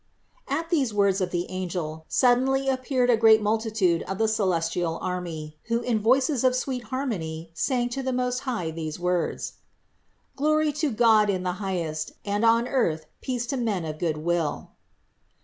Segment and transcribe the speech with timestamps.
[0.47, 5.59] At these words of the angel, suddenly appeared a great multitude of the celestial army,
[5.65, 9.53] who in voices of sweet harmony sang to the Most High these words:
[10.35, 14.71] "Glory to God in the highest and on earth peace to men of good will."